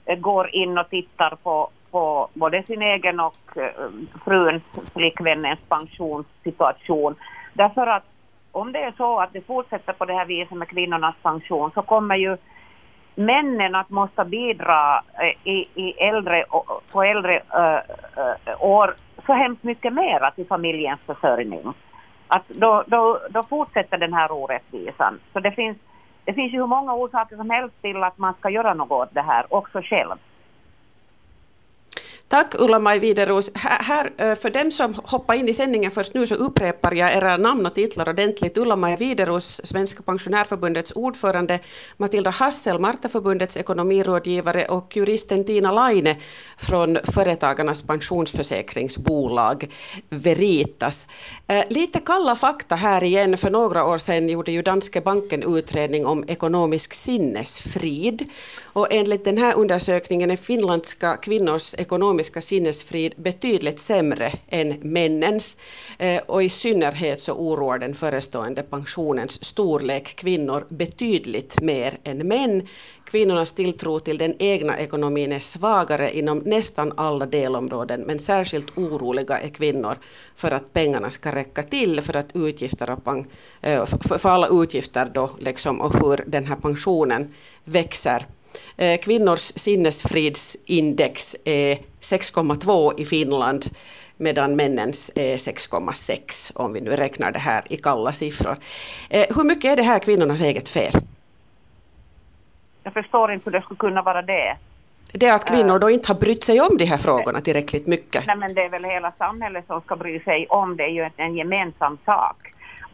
[0.05, 3.91] eh, går in och tittar på, på både sin egen och eh,
[4.25, 7.15] fruns, flickvännens pensionssituation.
[7.53, 8.05] Därför att
[8.53, 11.83] om det är så att det fortsätter på det här viset med kvinnornas pension så
[11.83, 12.37] kommer ju
[13.15, 16.45] männen att måste bidra eh, i, i äldre,
[16.93, 17.43] på äldre
[18.59, 18.95] år
[19.27, 21.75] så hemskt mycket mera till familjens försörjning
[22.29, 25.21] att då, då, då fortsätter den här orättvisan.
[25.33, 25.77] Så det finns,
[26.25, 29.15] det finns ju hur många orsaker som helst till att man ska göra något åt
[29.15, 30.15] det här, också själv.
[32.29, 33.51] Tack Ulla-Maj Wideros.
[33.55, 37.37] Här, här, för dem som hoppar in i sändningen först nu så upprepar jag era
[37.37, 38.59] namn och titlar ordentligt.
[38.59, 41.59] Ulla-Maj Wideros, Svenska pensionärförbundets ordförande,
[41.97, 46.17] Matilda Hassel, Martaförbundets ekonomirådgivare och juristen Tina Laine
[46.59, 49.71] från Företagarnas pensionsförsäkringsbolag
[50.09, 51.09] Veritas.
[51.47, 53.37] Eh, lite kalla fakta här igen.
[53.37, 58.29] För några år sedan gjorde ju Danske banken utredning om ekonomisk sinnesfrid.
[58.65, 65.57] Och enligt den här undersökningen är finländska kvinnors ekonomiska sinnesfrid betydligt sämre än männens.
[65.99, 72.69] Eh, och i synnerhet så oroar den förestående pensionens storlek kvinnor betydligt mer än män.
[73.05, 79.39] Kvinnornas tilltro till den egna ekonomin är svagare inom nästan alla delområden, men särskilt oroliga
[79.39, 79.99] är kvinnor
[80.37, 82.97] för att pengarna ska räcka till för, att utgifter
[83.61, 88.27] eh, för alla utgifter då, liksom, och hur den här pensionen växer
[89.05, 93.65] kvinnors sinnesfridsindex är 6,2 i Finland.
[94.17, 98.57] medan männens är 6,6 om vi nu räknar det här i kalla siffror.
[99.11, 100.93] Eh, hur mycket är det här kvinnornas eget fel?
[102.83, 104.57] Jag förstår inte hur det skulle kunna vara det.
[105.13, 108.27] Det är att kvinnor då inte har brytt sig om de här frågorna tillräckligt mycket.
[108.27, 111.11] Nej men det är väl hela samhället som ska bry sig om det, är ju
[111.17, 112.37] en gemensam sak.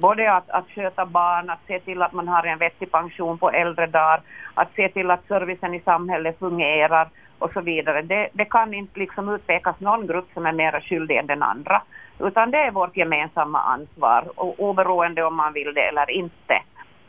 [0.03, 3.51] Både att, att sköta barn, att se till att man har en vettig pension på
[3.51, 4.21] äldre dagar,
[4.55, 8.03] att se till att servicen i samhället fungerar och så vidare.
[8.03, 11.83] Det, det kan inte liksom utpekas någon grupp som är mer skyldig än den andra,
[12.19, 16.63] utan det är vårt gemensamma ansvar, och oberoende om man vill det eller inte.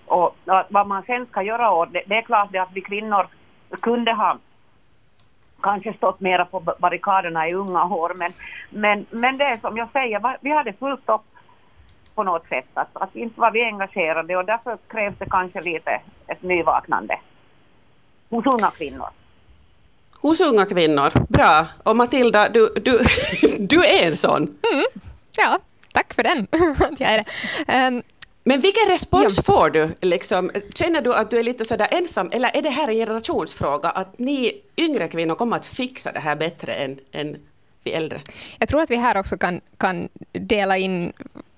[0.05, 0.35] Och
[0.69, 3.27] vad man sen ska göra åt det, det är klart det att vi kvinnor
[3.81, 4.37] kunde ha
[5.61, 8.31] kanske stått mera på barrikaderna i unga år, men,
[8.69, 11.21] men, men det är som jag säger, vi hade fullt upp
[12.15, 16.01] på något sätt, att, att inte var vi engagerade och därför krävs det kanske lite
[16.27, 17.19] ett nyvaknande
[18.29, 19.09] hos unga kvinnor.
[20.21, 21.67] Hos unga kvinnor, bra.
[21.83, 22.99] Och Matilda, du, du,
[23.59, 24.41] du är en sån.
[24.41, 24.85] Mm.
[25.37, 25.59] Ja,
[25.93, 26.47] tack för den.
[26.99, 27.87] jag är det.
[27.87, 28.03] Um,
[28.43, 29.53] men vilken respons ja.
[29.53, 29.95] får du?
[30.01, 33.89] Liksom, känner du att du är lite sådär ensam eller är det här en generationsfråga
[33.89, 37.37] att ni yngre kvinnor kommer att fixa det här bättre än, än
[37.83, 38.19] vi äldre?
[38.59, 41.13] Jag tror att vi här också kan, kan dela in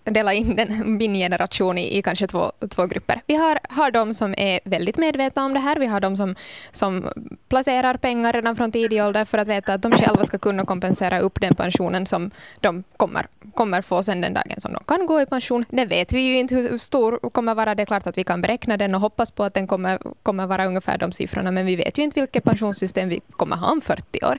[0.05, 3.21] dela in den, min generation i, i kanske två, två grupper.
[3.27, 5.79] Vi har, har de som är väldigt medvetna om det här.
[5.79, 6.35] Vi har de som,
[6.71, 7.09] som
[7.49, 11.19] placerar pengar redan från tidig ålder för att veta att de själva ska kunna kompensera
[11.19, 15.21] upp den pensionen som de kommer, kommer få sen den dagen som de kan gå
[15.21, 15.65] i pension.
[15.69, 17.75] Det vet vi ju inte hur stor kommer vara.
[17.75, 20.47] Det är klart att vi kan beräkna den och hoppas på att den kommer, kommer
[20.47, 23.81] vara ungefär de siffrorna, men vi vet ju inte vilket pensionssystem vi kommer ha om
[23.81, 24.37] 40 år.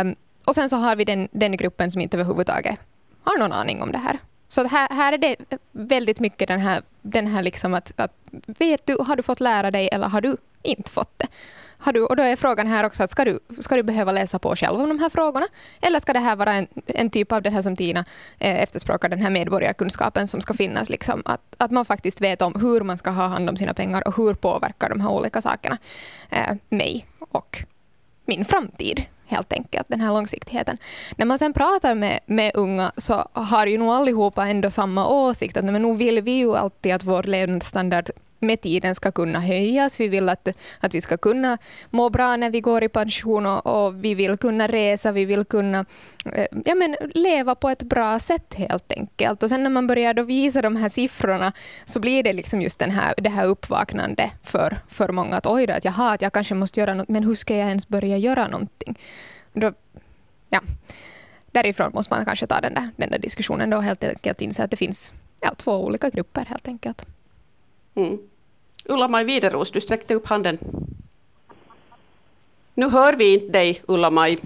[0.00, 0.14] Um,
[0.44, 2.78] och sen så har vi den, den gruppen som inte överhuvudtaget
[3.24, 4.18] har någon aning om det här.
[4.52, 5.36] Så här, här är det
[5.72, 8.12] väldigt mycket den här, den här liksom att, att,
[8.46, 11.26] vet du, har du fått lära dig eller har du inte fått det?
[11.82, 14.38] Har du, och då är frågan här också, att ska, du, ska du behöva läsa
[14.38, 15.46] på själv om de här frågorna?
[15.80, 18.04] Eller ska det här vara en, en typ av det här som Tina
[18.38, 22.54] eh, efterspråkar, den här medborgarkunskapen som ska finnas, liksom, att, att man faktiskt vet om
[22.60, 25.78] hur man ska ha hand om sina pengar och hur påverkar de här olika sakerna
[26.30, 27.64] eh, mig och
[28.24, 30.78] min framtid helt enkelt, den här långsiktigheten.
[31.16, 35.56] När man sen pratar med, med unga så har ju nog allihopa ändå samma åsikt,
[35.56, 38.10] att men nog vill vi ju alltid att vår levnadsstandard
[38.40, 40.00] med tiden ska kunna höjas.
[40.00, 40.48] Vi vill att,
[40.80, 41.58] att vi ska kunna
[41.90, 45.44] må bra när vi går i pension och, och vi vill kunna resa, vi vill
[45.44, 45.84] kunna
[46.24, 49.42] eh, ja, men, leva på ett bra sätt helt enkelt.
[49.42, 51.52] Och sen när man börjar då visa de här siffrorna
[51.84, 55.66] så blir det liksom just den här, det här uppvaknande för, för många att oj
[55.66, 58.16] då, att jaha, att jag kanske måste göra något, men hur ska jag ens börja
[58.16, 58.98] göra någonting?
[59.52, 59.72] Då,
[60.50, 60.60] ja,
[61.52, 64.70] därifrån måste man kanske ta den där, den där diskussionen och helt enkelt inse att
[64.70, 67.06] det finns ja, två olika grupper helt enkelt.
[67.94, 68.18] Mm.
[68.84, 70.58] Ulla-Maj Wideros, du sträckte upp handen.
[72.74, 74.38] Nu hör vi inte dig, Ulla-Maj.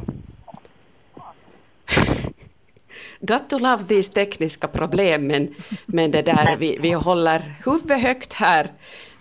[3.20, 5.54] Got to love these tekniska problem, men,
[5.86, 8.72] men det där, vi, vi håller huvudet högt här.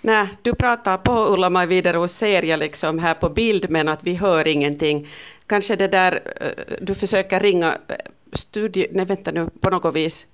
[0.02, 4.13] Nej, du pratar på Ulla-Maj Wideros ser jag liksom här på bild, men att vi
[4.13, 5.08] hör ingenting.
[5.47, 7.95] Kanske det där, eh, du försöker ringa eh,
[8.34, 8.88] studie...
[8.91, 10.28] Nej, vänta nu, på något vis.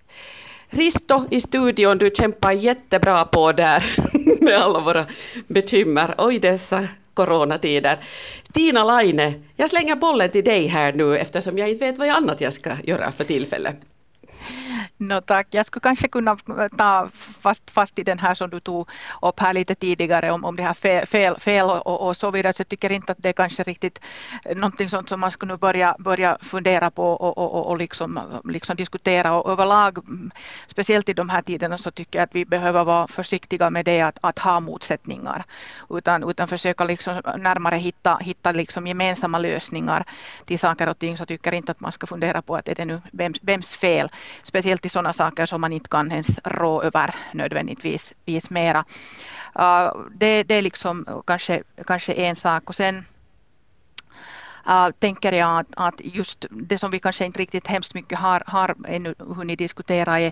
[0.69, 3.84] Risto i studion, du kämpar jättebra på där
[4.43, 5.05] med alla våra
[5.47, 6.15] bekymmer.
[6.17, 7.97] Oj, dessa coronatider.
[8.53, 12.41] Tina Laine, jag slänger bollen till dig här nu eftersom jag inte vet vad annat
[12.41, 13.88] jag ska göra för tillfället.
[14.99, 15.47] No, tack.
[15.51, 16.38] Jag skulle kanske kunna
[16.77, 18.89] ta fast, fast i den här som du tog
[19.21, 22.53] upp här lite tidigare om, om det här fel, fel, fel och, och, så vidare.
[22.53, 24.01] Så jag tycker inte att det är kanske riktigt
[24.55, 29.33] någonting sånt som man skulle börja, börja fundera på och, och, och liksom, liksom diskutera.
[29.33, 29.97] Och överlag,
[30.67, 34.01] speciellt i de här tiderna, så tycker jag att vi behöver vara försiktiga med det
[34.01, 35.43] att, att ha motsättningar.
[35.89, 40.03] Utan, utan försöka liksom närmare hitta, hitta liksom gemensamma lösningar
[40.45, 41.17] till saker och ting.
[41.17, 43.75] Så tycker jag inte att man ska fundera på att är det nu vems, vems
[43.75, 44.09] fel.
[44.43, 48.86] Speciellt till sådana saker som man inte kan ens rå över nödvändigtvis vis mera.
[49.60, 52.69] Uh, det, det är liksom kanske, kanske en sak.
[52.69, 53.06] Och sen
[54.69, 58.43] Uh, tänker jag att, att, just det som vi kanske inte riktigt hemskt mycket har,
[58.45, 60.32] har ännu hunnit diskutera är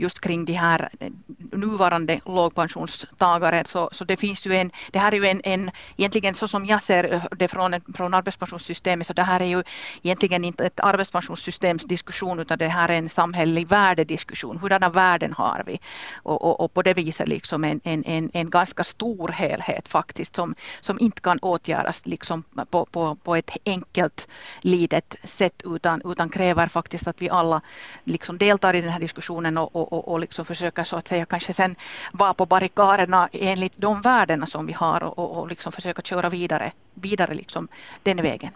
[0.00, 1.10] just kring de här eh,
[1.52, 3.64] nuvarande lågpensionstagare.
[3.66, 6.66] Så, så det finns ju en, det här är ju en, en, egentligen så som
[6.66, 9.62] jag ser det från, från arbetspensionssystemet, så det här är ju
[10.02, 14.58] egentligen inte ett arbetspensionssystemsdiskussion utan det här är en samhällelig värdediskussion.
[14.58, 15.80] Hurdana värden har vi?
[16.22, 20.36] Och, och, och på det viset liksom en, en, en, en ganska stor helhet faktiskt
[20.36, 24.28] som, som inte kan åtgärdas liksom på, på, på ett enkelt
[24.60, 27.60] litet sätt utan, utan kräver faktiskt att vi alla
[28.04, 31.26] liksom deltar i den här diskussionen och, och och, och liksom försöker så att säga
[31.26, 31.76] kanske sen
[32.12, 36.72] vara på barrikaderna enligt de värdena som vi har och, och liksom försöka köra vidare,
[36.94, 37.68] vidare liksom
[38.02, 38.52] den vägen.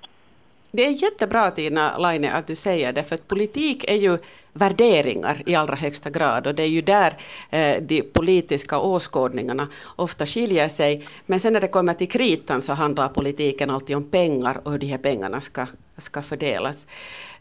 [0.77, 4.19] Det är jättebra Tina Laine att du säger det, för att politik är ju
[4.53, 7.17] värderingar i allra högsta grad och det är ju där
[7.51, 11.07] eh, de politiska åskådningarna ofta skiljer sig.
[11.27, 14.79] Men sen när det kommer till kritan så handlar politiken alltid om pengar och hur
[14.79, 16.89] de här pengarna ska, ska fördelas.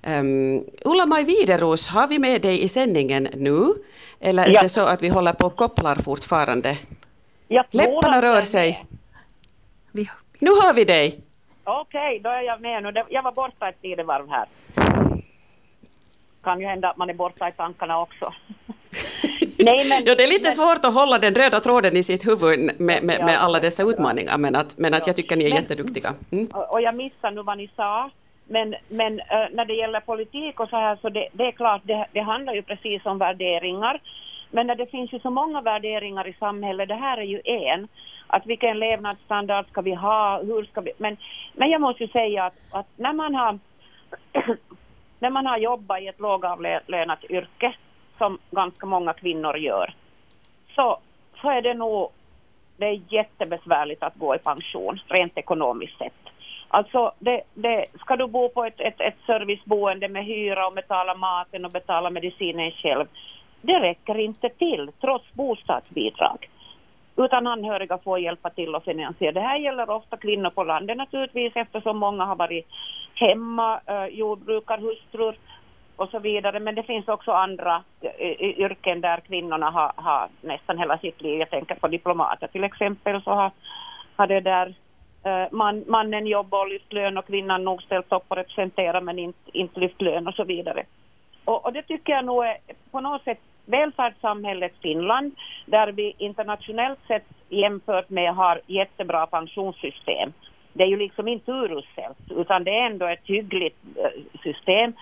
[0.07, 3.73] Um, Ulla-Maj Wideros, har vi med dig i sändningen nu?
[4.19, 4.59] Eller ja.
[4.59, 6.77] är det så att vi håller på och kopplar fortfarande?
[7.71, 8.85] Läpparna rör sig.
[10.39, 11.22] Nu hör vi dig.
[11.63, 13.03] Okej, då är jag med nu.
[13.09, 14.45] Jag var borta ett tidevarv här.
[16.43, 18.33] Kan ju hända att man är borta i tankarna också.
[19.59, 22.27] Nej, men, ja, det är lite men, svårt att hålla den röda tråden i sitt
[22.27, 25.49] huvud med, med, med alla dessa utmaningar, men att, men att jag tycker ni är
[25.49, 26.13] men, jätteduktiga.
[26.31, 26.47] Mm.
[26.69, 28.09] Och jag missar nu vad ni sa,
[28.47, 31.81] men, men uh, när det gäller politik och så här så det, det är klart,
[31.83, 34.01] det, det, handlar ju precis om värderingar.
[34.53, 37.87] Men det finns ju så många värderingar i samhället, det här är ju en,
[38.27, 40.91] att vilken levnadsstandard ska vi ha, hur ska vi...
[40.97, 41.17] Men,
[41.53, 43.59] men jag måste ju säga att, att när man har
[45.19, 47.73] när man har jobbat i ett lågavlönat yrke,
[48.17, 49.93] som ganska många kvinnor gör,
[50.75, 50.99] så,
[51.41, 52.09] så är det nog
[52.77, 56.13] det är jättebesvärligt att gå i pension, rent ekonomiskt sett.
[56.67, 61.15] Alltså, det, det, ska du bo på ett, ett, ett serviceboende med hyra och betala
[61.15, 63.05] maten och betala medicinen själv,
[63.63, 66.49] det räcker inte till, trots bostadsbidrag.
[67.15, 69.31] Utan anhöriga får hjälpa till och finansiera.
[69.31, 72.67] Det här gäller ofta kvinnor på landet naturligtvis eftersom många har varit
[73.15, 75.35] hemma, eh, jordbrukarhustrur
[75.95, 76.59] och så vidare.
[76.59, 81.39] Men det finns också andra eh, yrken där kvinnorna har, har, nästan hela sitt liv.
[81.39, 83.51] Jag tänker på diplomater till exempel så har,
[84.15, 84.73] har det där
[85.23, 89.19] eh, man, mannen jobbat och lyft lön och kvinnan nog ställt upp och representerat men
[89.19, 90.83] inte, inte lyft lön och så vidare.
[91.45, 92.57] Och, och det tycker jag nog är
[92.91, 95.31] på något sätt välfärdssamhället Finland
[95.65, 100.33] där vi internationellt sett jämfört med har jättebra pensionssystem.
[100.73, 104.93] Det är ju liksom inte uruselt utan det är ändå ett hyggligt eh, system.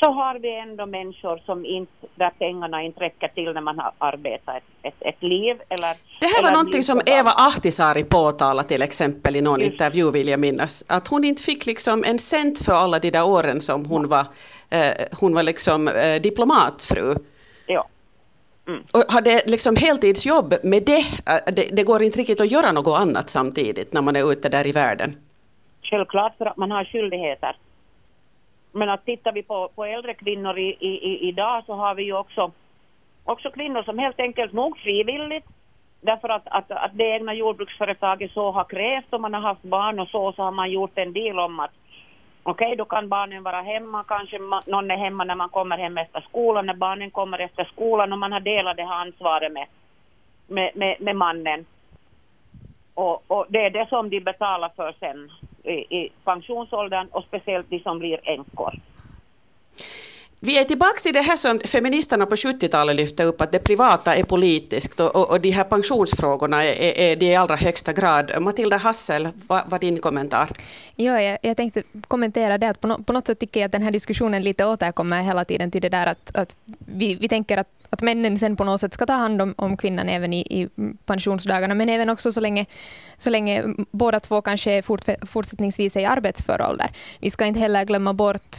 [0.00, 3.92] Så har vi ändå människor som inte, där pengarna inte räcker till när man har
[3.98, 5.56] arbetat ett, ett, ett liv.
[5.68, 9.72] Eller, det här var någonting som Eva Ahtisaari påtalade till exempel i någon Just.
[9.72, 10.84] intervju vill jag minnas.
[10.88, 14.24] Att hon inte fick liksom en cent för alla de där åren som hon var,
[14.70, 17.14] eh, hon var liksom eh, diplomatfru.
[17.66, 17.88] Ja.
[18.68, 18.82] Mm.
[18.92, 21.02] Och hade liksom heltidsjobb med det,
[21.32, 24.48] äh, det, det går inte riktigt att göra något annat samtidigt när man är ute
[24.48, 25.16] där i världen.
[25.82, 27.56] Självklart för att man har skyldigheter.
[28.72, 32.02] Men att tittar vi på, på äldre kvinnor i, i, i, idag så har vi
[32.02, 32.52] ju också,
[33.24, 35.44] också kvinnor som helt enkelt nog frivilligt
[36.00, 40.00] därför att, att, att det egna jordbruksföretaget så har krävt och man har haft barn
[40.00, 41.70] och så, så har man gjort en deal om att
[42.50, 45.98] Okej, okay, då kan barnen vara hemma, kanske någon är hemma när man kommer hem
[45.98, 49.66] efter skolan, när barnen kommer efter skolan och man har delat det här ansvaret med,
[50.46, 51.66] med, med, med mannen.
[52.94, 55.30] Och, och, det är det som de betalar för sen
[55.62, 58.74] i, i pensionsåldern och speciellt de som blir änkor.
[60.40, 64.14] Vi är tillbaka i det här som feministerna på 70-talet lyfte upp, att det privata
[64.14, 67.92] är politiskt och, och, och de här pensionsfrågorna är, är, är det i allra högsta
[67.92, 68.42] grad.
[68.42, 70.48] Matilda Hassel, vad var din kommentar?
[70.96, 73.72] Ja, jag, jag tänkte kommentera det, att på, no, på något sätt tycker jag att
[73.72, 77.58] den här diskussionen lite återkommer hela tiden till det där att, att vi, vi tänker
[77.58, 80.40] att att männen sen på något sätt ska ta hand om, om kvinnan även i,
[80.40, 80.68] i
[81.06, 82.66] pensionsdagarna, men även också så länge,
[83.18, 86.90] så länge båda två kanske fort, fortsättningsvis är i arbetsför ålder.
[87.20, 88.56] Vi ska inte heller glömma bort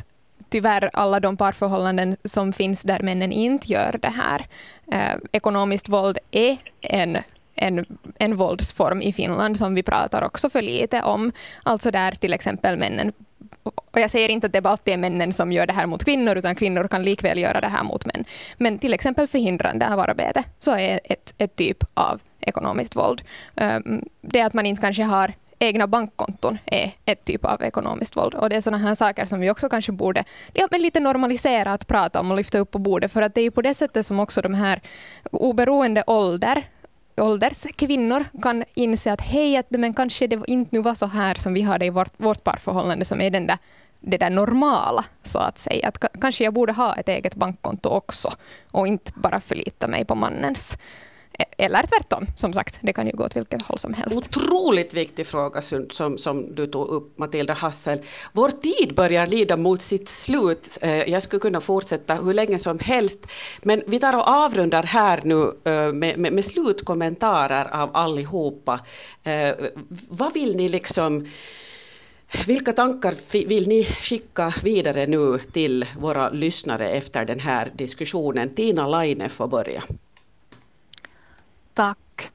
[0.50, 4.46] tyvärr alla de parförhållanden som finns där männen inte gör det här.
[4.92, 7.18] Eh, ekonomiskt våld är en
[7.62, 7.86] en,
[8.20, 11.32] en våldsform i Finland som vi pratar också för lite om.
[11.64, 13.12] Alltså där till exempel männen
[13.64, 16.04] och jag säger inte att det bara alltid är männen som gör det här mot
[16.04, 18.26] kvinnor, utan kvinnor kan likväl göra det här mot män.
[18.58, 23.22] Men till exempel förhindrande av arbete, så är ett, ett typ av ekonomiskt våld.
[23.56, 28.36] Ehm, det att man inte kanske har egna bankkonton är ett typ av ekonomiskt våld.
[28.36, 31.74] Och det är sådana här saker som vi också kanske borde ja, men lite normalisera
[31.74, 33.12] att prata om och lyfta upp på bordet.
[33.12, 34.82] För att det är ju på det sättet som också de här
[35.32, 36.64] oberoende ålder
[37.20, 41.36] ålders kvinnor kan inse att hej, att, men kanske det inte nu var så här
[41.36, 43.58] som vi hade i vårt, vårt parförhållande som är den där,
[44.00, 45.88] det där normala, så att säga.
[45.88, 48.30] Att kanske jag borde ha ett eget bankkonto också
[48.72, 50.78] och inte bara förlita mig på mannens
[51.58, 52.80] eller tvärtom, som sagt.
[52.82, 54.18] Det kan ju gå åt vilket håll som helst.
[54.18, 58.00] Otroligt viktig fråga som, som du tog upp, Matilda Hassel.
[58.34, 60.78] Vår tid börjar lida mot sitt slut.
[60.82, 63.28] Eh, jag skulle kunna fortsätta hur länge som helst,
[63.62, 68.80] men vi tar och avrundar här nu eh, med, med, med slutkommentarer av allihopa.
[69.24, 69.56] Eh,
[70.10, 71.28] vad vill ni liksom
[72.48, 78.56] vilka tankar vill ni skicka vidare nu till våra lyssnare efter den här diskussionen?
[78.56, 79.84] Tina Laine får börja
[81.80, 82.34] tack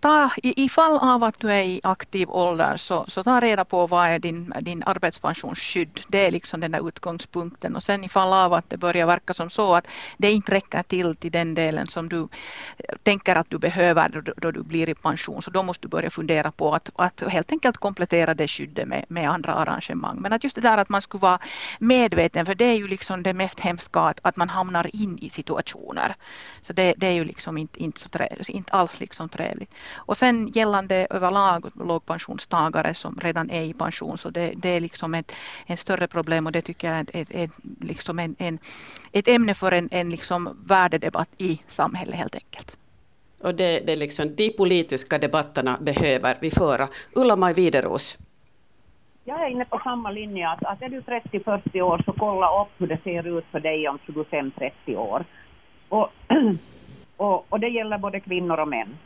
[0.00, 4.08] ta, ifall av att du är i aktiv ålder så, så ta reda på vad
[4.08, 6.00] är din, din arbetspensionsskydd.
[6.08, 9.50] Det är liksom den där utgångspunkten och sen ifall av att det börjar verka som
[9.50, 9.86] så att
[10.16, 14.32] det inte räcker till till den delen som du eh, tänker att du behöver då,
[14.36, 17.52] då du blir i pension så då måste du börja fundera på att, att helt
[17.52, 20.18] enkelt komplettera det skyddet med, med andra arrangemang.
[20.20, 21.38] Men att just det där att man skulle vara
[21.78, 25.30] medveten för det är ju liksom det mest hemska att, att man hamnar in i
[25.30, 26.14] situationer.
[26.62, 28.08] Så det, det är ju liksom inte, inte, så
[28.52, 29.70] inte alls liksom trevligt.
[29.96, 35.14] Och sen gällande överlag lågpensionstagare som redan är i pension så det, det är liksom
[35.14, 35.32] ett
[35.66, 37.50] en större problem och det tycker jag är, ett, ett,
[37.80, 38.58] liksom en, en,
[39.12, 42.76] ett ämne för en, en liksom värdedebatt i samhället helt enkelt.
[43.42, 46.88] Och det, det är liksom de politiska debatterna behöver vi föra.
[47.14, 48.18] Ulla-Maj Wideros.
[49.24, 52.68] Jag är inne på samma linje, att, att är du 30-40 år så kolla upp
[52.78, 55.24] hur det ser ut för dig om 25-30 år.
[55.88, 56.08] Och,
[57.18, 58.98] och, och, det gäller både kvinnor och män.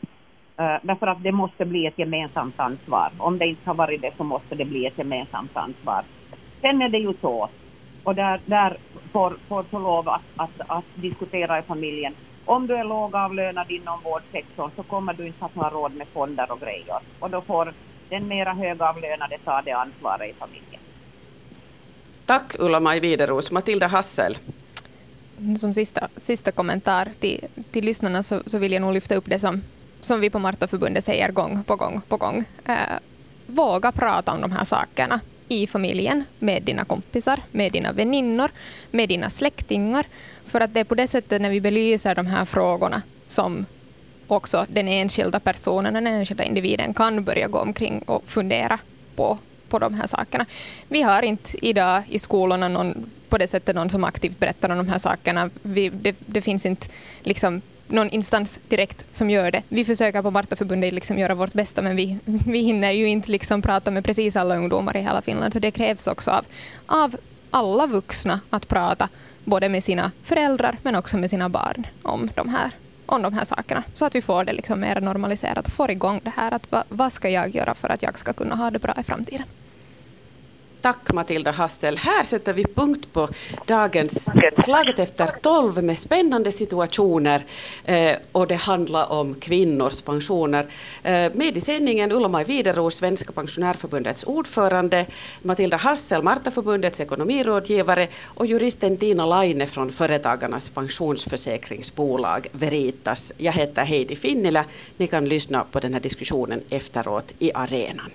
[0.59, 3.09] Uh, därför att det måste bli ett gemensamt ansvar.
[3.17, 6.03] Om det inte har varit det så måste det bli ett gemensamt ansvar.
[6.61, 7.49] Sen är det ju så,
[8.03, 8.77] och där, där
[9.11, 12.13] får, får få lov att, att, att diskutera i familjen.
[12.45, 16.51] Om du är lågavlönad inom vårdsektorn så kommer du inte att ha råd med fonder
[16.51, 16.99] och grejer.
[17.19, 17.73] Och då får
[18.09, 20.81] den mera högavlönade ta det ansvaret i familjen.
[22.25, 23.51] Tack Ulla-Maj Wideros.
[23.51, 24.37] Matilda Hassel.
[25.57, 29.39] Som sista, sista kommentar till, till lyssnarna så, så vill jag nog lyfta upp det
[29.39, 29.63] som,
[30.01, 32.45] som vi på Martaförbundet säger gång på gång på gång.
[32.65, 32.75] Eh,
[33.47, 38.51] våga prata om de här sakerna i familjen, med dina kompisar, med dina väninnor,
[38.91, 40.05] med dina släktingar.
[40.45, 43.65] För att det är på det sättet när vi belyser de här frågorna som
[44.27, 48.79] också den enskilda personen, den enskilda individen kan börja gå omkring och fundera
[49.15, 49.37] på,
[49.73, 50.45] på de här sakerna.
[50.87, 54.77] Vi har inte idag i skolorna någon, på det sättet någon som aktivt berättar om
[54.77, 55.49] de här sakerna.
[55.61, 56.87] Vi, det, det finns inte
[57.23, 59.63] liksom någon instans direkt som gör det.
[59.69, 63.61] Vi försöker på Martaförbundet liksom göra vårt bästa men vi, vi hinner ju inte liksom
[63.61, 66.45] prata med precis alla ungdomar i hela Finland så det krävs också av,
[66.85, 67.15] av
[67.51, 69.09] alla vuxna att prata
[69.43, 72.71] både med sina föräldrar men också med sina barn om de här,
[73.05, 73.83] om de här sakerna.
[73.93, 76.83] Så att vi får det liksom mer normaliserat och får igång det här att va,
[76.89, 79.45] vad ska jag göra för att jag ska kunna ha det bra i framtiden.
[80.83, 81.97] Tack Matilda Hassel.
[81.97, 83.29] Här sätter vi punkt på
[83.67, 87.45] dagens Slaget efter tolv med spännande situationer
[87.85, 90.65] eh, och det handlar om kvinnors pensioner.
[91.03, 95.05] Eh, med i sändningen Ulla-Maj Wideros, Svenska pensionärförbundets ordförande,
[95.41, 103.33] Matilda Hassel, Martaförbundets ekonomirådgivare och juristen Tina Laine från Företagarnas pensionsförsäkringsbolag Veritas.
[103.37, 104.65] Jag heter Heidi Finnila.
[104.97, 108.11] Ni kan lyssna på den här diskussionen efteråt i arenan.